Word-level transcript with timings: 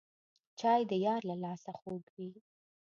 چای 0.59 0.81
د 0.89 0.91
یار 1.05 1.21
له 1.29 1.35
لاسه 1.43 1.71
خوږ 1.79 2.03
وي 2.15 2.31